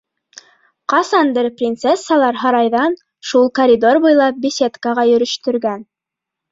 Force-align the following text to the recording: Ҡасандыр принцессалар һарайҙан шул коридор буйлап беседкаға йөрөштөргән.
Ҡасандыр 0.93 1.49
принцессалар 1.59 2.41
һарайҙан 2.45 2.99
шул 3.33 3.49
коридор 3.61 4.03
буйлап 4.09 4.45
беседкаға 4.49 5.09
йөрөштөргән. 5.13 5.91